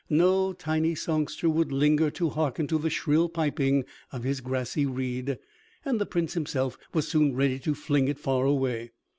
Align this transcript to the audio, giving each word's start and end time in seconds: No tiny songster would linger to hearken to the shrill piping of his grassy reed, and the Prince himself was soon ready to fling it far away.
No 0.09 0.51
tiny 0.53 0.95
songster 0.95 1.47
would 1.47 1.71
linger 1.71 2.09
to 2.09 2.29
hearken 2.29 2.65
to 2.65 2.79
the 2.79 2.89
shrill 2.89 3.29
piping 3.29 3.85
of 4.11 4.23
his 4.23 4.41
grassy 4.41 4.87
reed, 4.87 5.37
and 5.85 6.01
the 6.01 6.07
Prince 6.07 6.33
himself 6.33 6.75
was 6.91 7.07
soon 7.07 7.35
ready 7.35 7.59
to 7.59 7.75
fling 7.75 8.07
it 8.07 8.17
far 8.17 8.45
away. 8.47 8.89